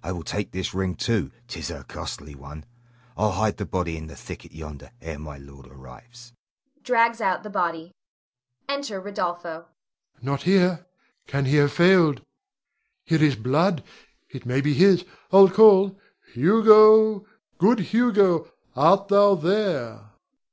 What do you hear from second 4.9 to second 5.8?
ere my lord